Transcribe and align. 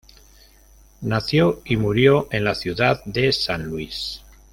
Nació 1.01 1.61
y 1.63 1.77
murió 1.77 2.27
en 2.31 2.43
la 2.45 2.55
Ciudad 2.55 3.03
de 3.05 3.31
San 3.31 3.65
Luis. 3.67 4.23